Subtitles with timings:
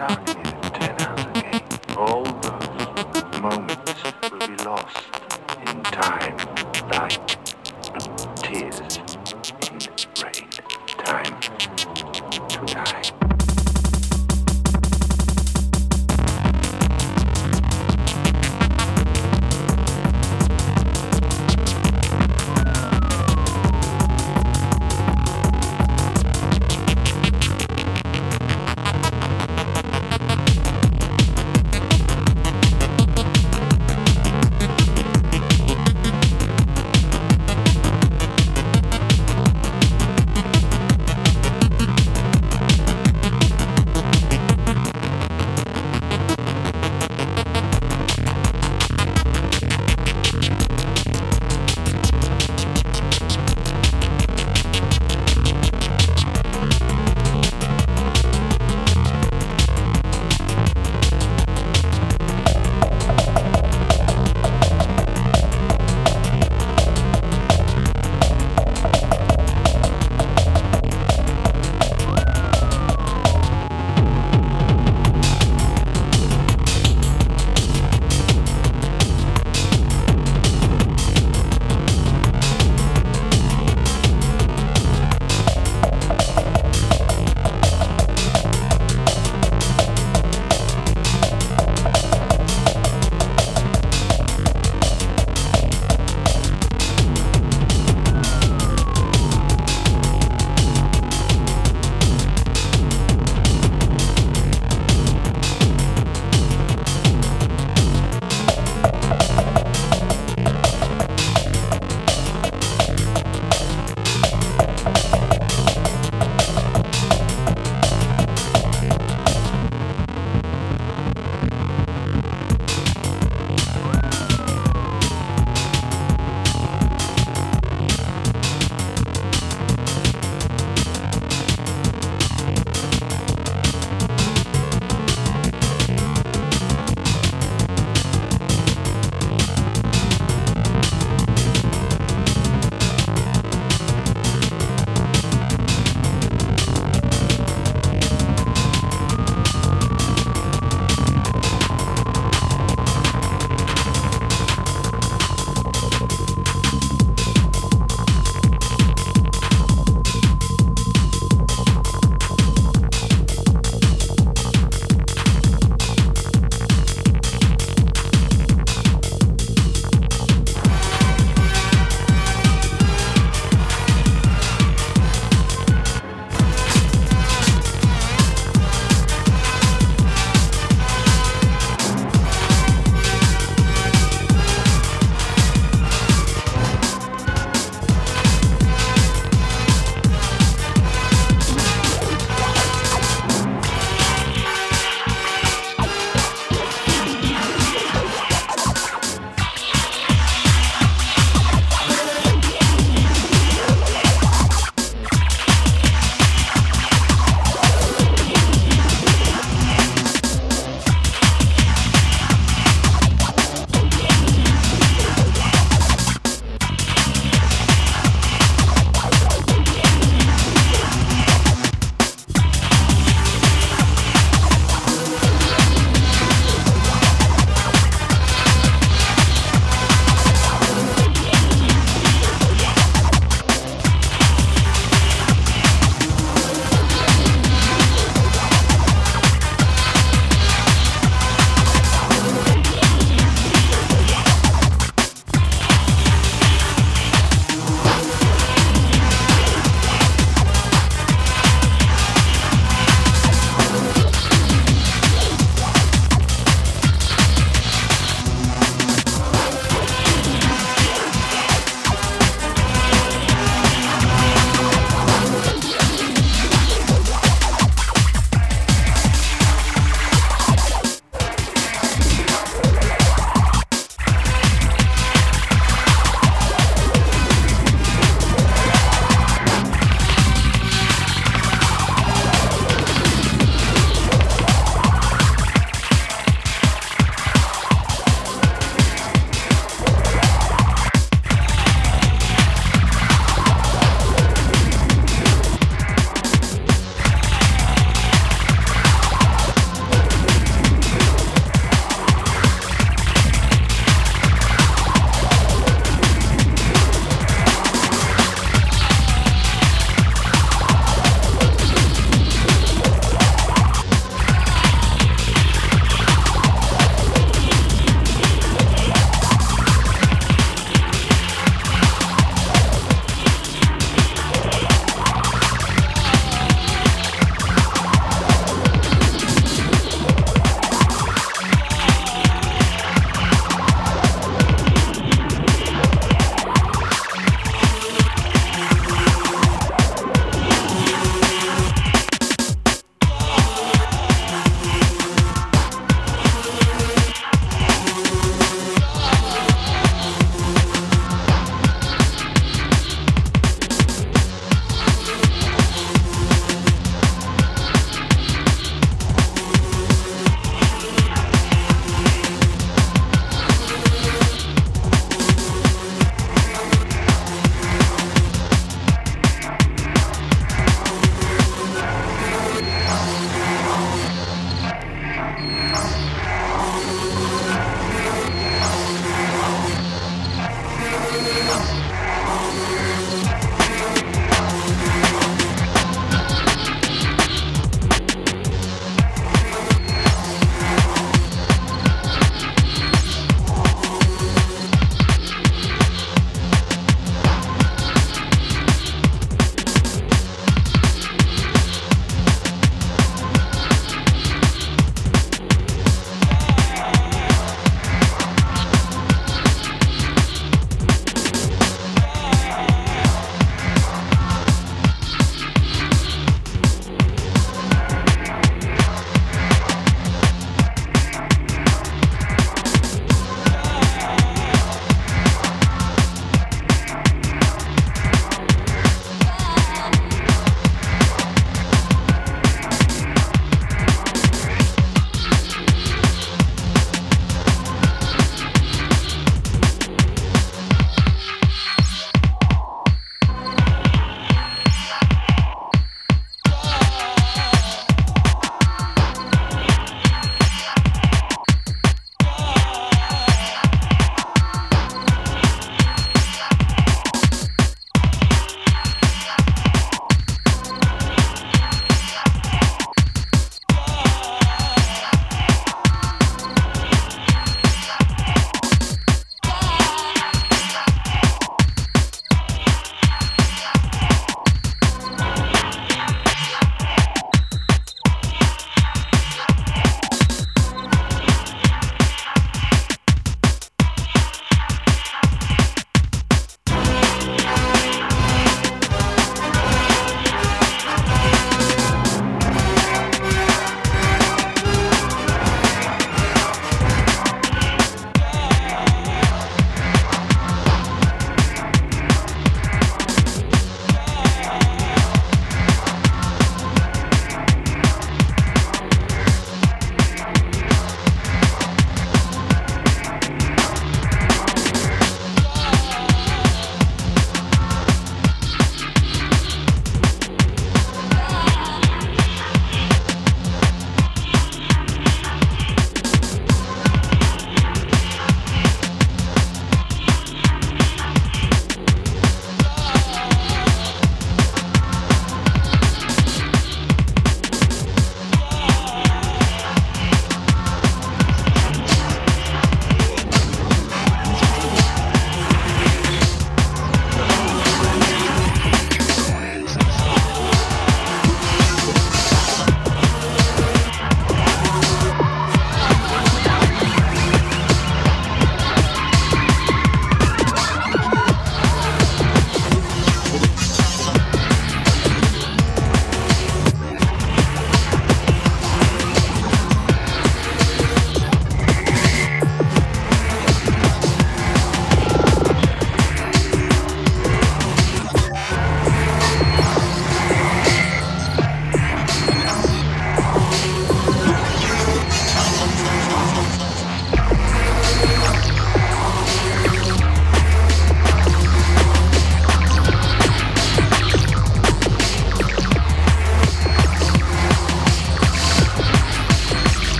[0.00, 0.08] All
[2.24, 5.04] those moments will be lost
[5.66, 6.36] in time
[6.88, 7.39] like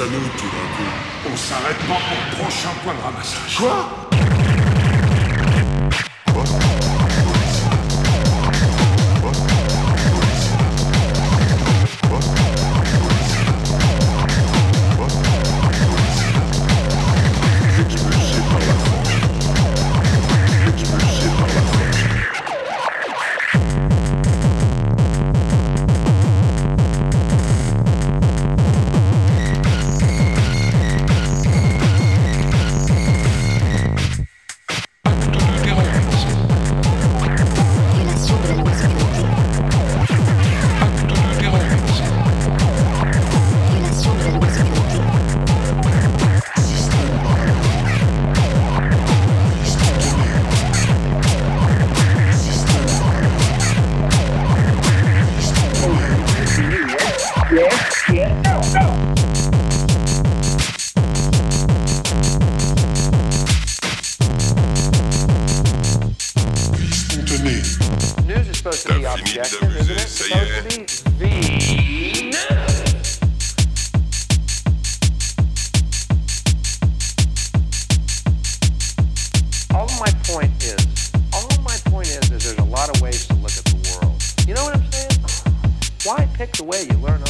[0.00, 1.32] à nous tout d'un coup.
[1.32, 3.56] On s'arrête pas pour le prochain point de ramassage.
[3.58, 3.89] Quoi?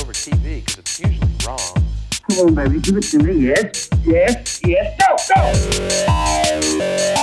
[0.01, 0.65] Over TV?
[0.65, 1.59] Because it's usually wrong.
[2.29, 3.49] Come on, baby, give it to me.
[3.49, 4.97] Yes, yes, yes.
[4.99, 5.17] Go,
[7.17, 7.20] go.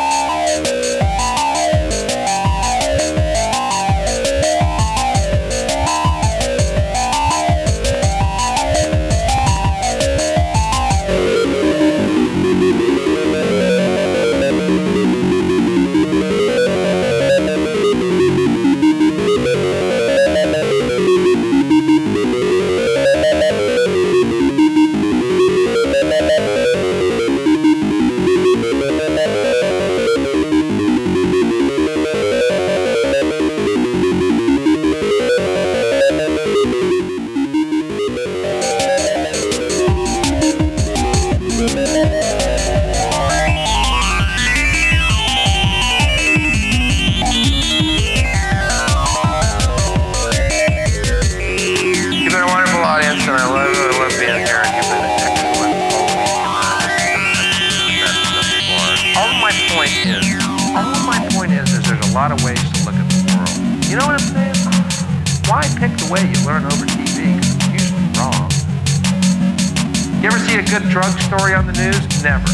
[70.97, 72.01] Drug story on the news?
[72.23, 72.49] Never.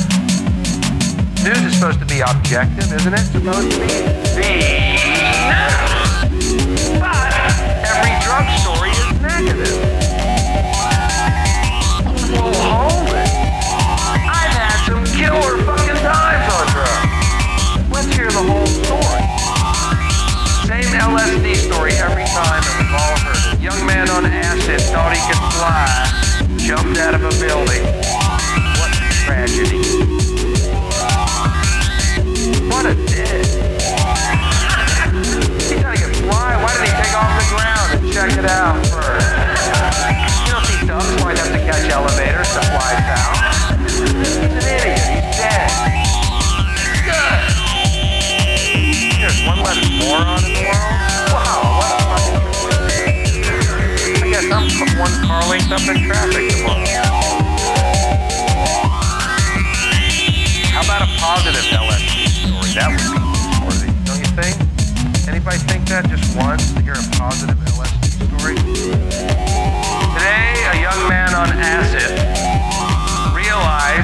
[1.48, 3.24] News is supposed to be objective, isn't it?
[3.32, 3.88] Supposed to be
[4.36, 4.52] the.
[7.00, 7.32] But
[7.88, 9.80] every drug story is negative.
[12.68, 13.32] Hold it.
[14.28, 17.16] I've had some killer fucking times on drugs.
[17.96, 19.24] Let's hear the whole story.
[20.68, 22.60] Same LSD story every time.
[23.62, 25.88] Young man on acid thought he could fly,
[26.60, 27.93] jumped out of a building.
[42.54, 45.00] He's an idiot.
[45.10, 45.74] He's dead.
[49.18, 50.94] There's one less moron in the world.
[51.34, 52.14] Wow, what a
[54.54, 55.24] I'm one
[55.74, 56.86] up in traffic tomorrow.
[60.70, 62.70] How about a positive LSD story?
[62.78, 64.56] That would be don't you think?
[65.28, 68.56] Anybody think that just once to hear a positive LSD story?
[70.14, 72.03] Today, a young man on acid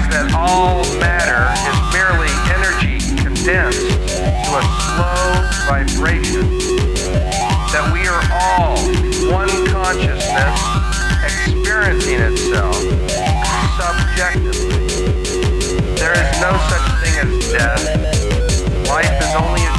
[0.10, 5.22] that all matter is merely energy condensed to a slow
[5.70, 6.41] vibration.
[7.70, 8.78] That we are all
[9.30, 10.57] one consciousness
[11.22, 12.76] experiencing itself
[13.78, 14.89] subjectively.
[15.95, 17.84] There is no such thing as death.
[18.89, 19.78] Life is only a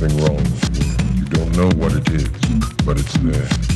[0.00, 0.46] something wrong.
[1.14, 2.28] You don't know what it is,
[2.86, 3.69] but it's there,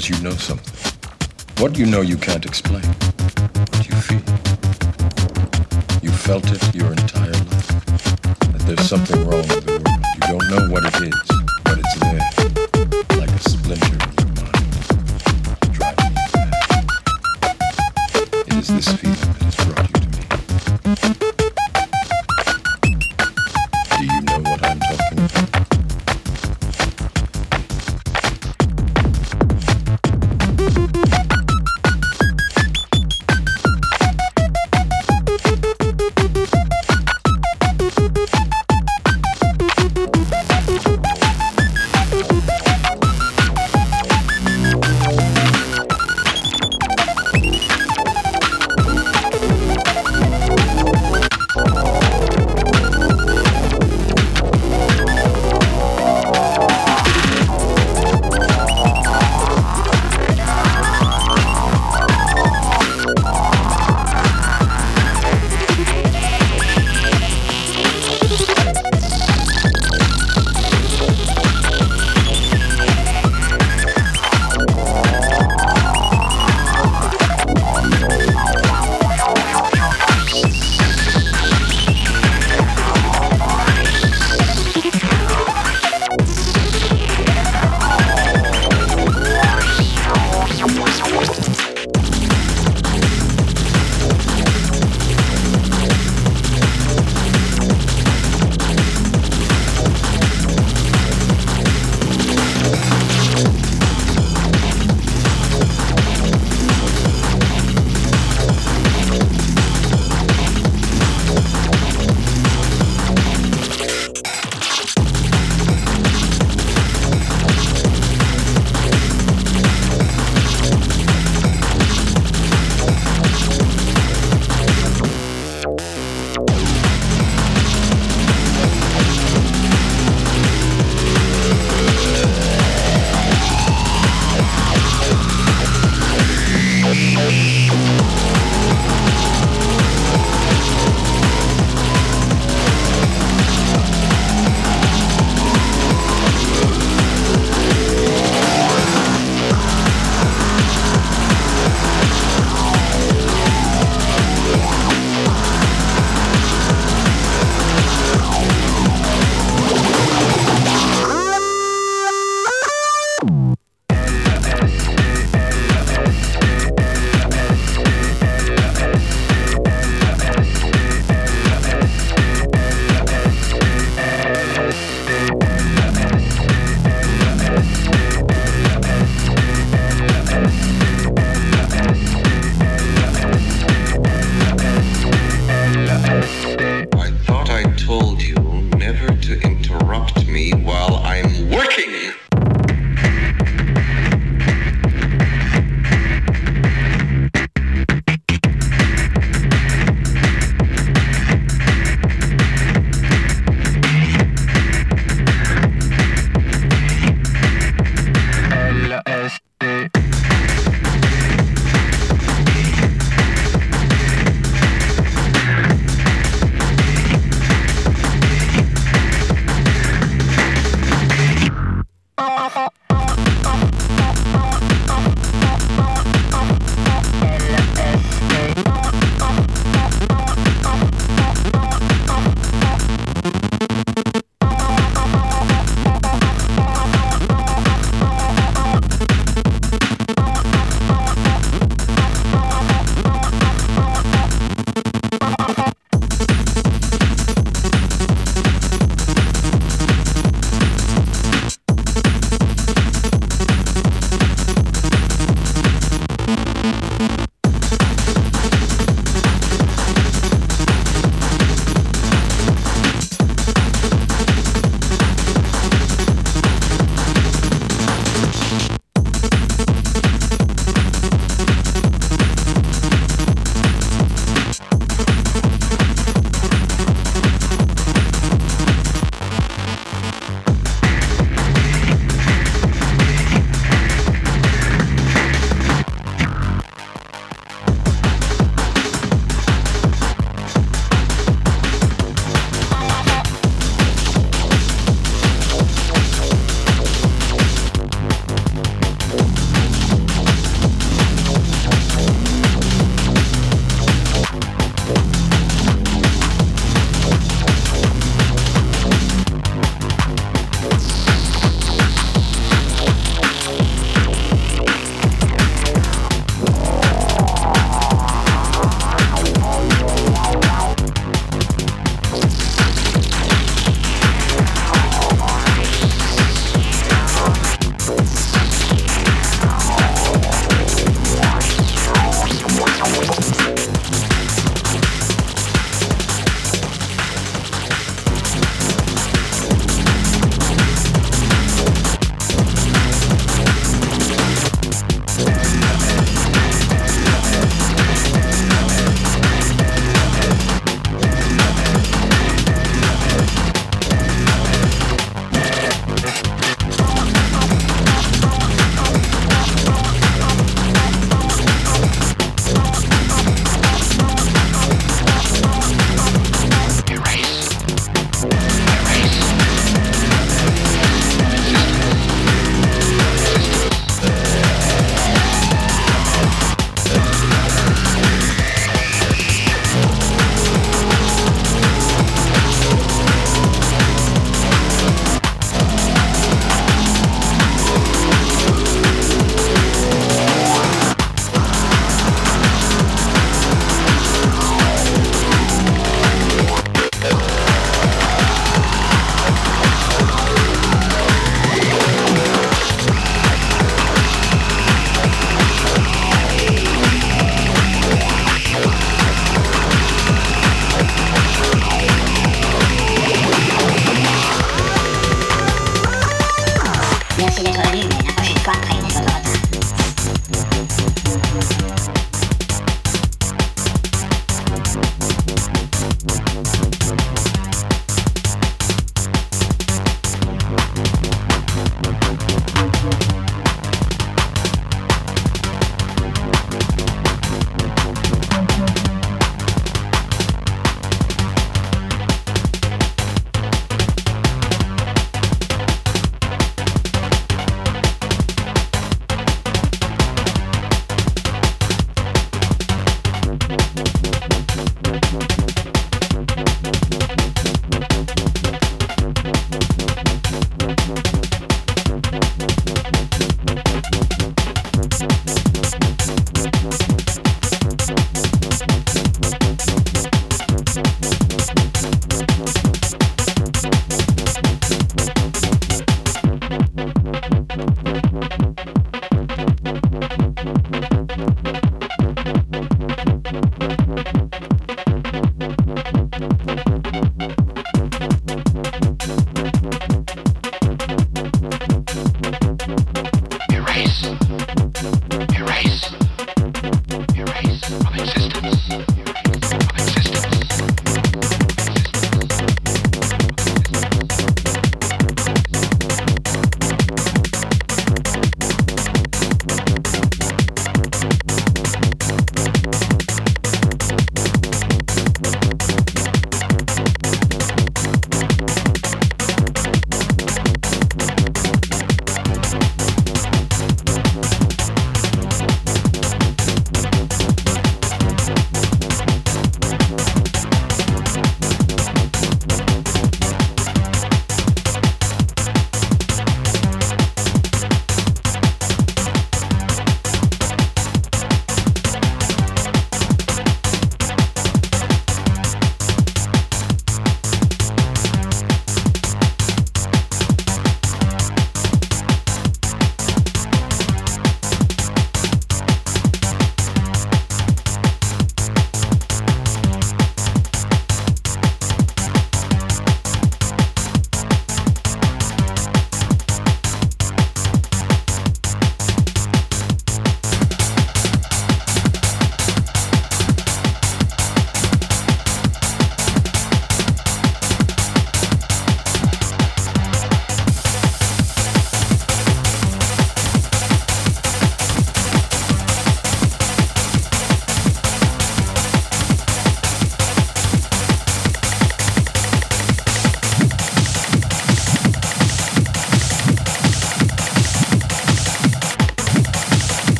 [0.00, 0.92] because you know something.
[1.62, 2.82] What you know you can't explain,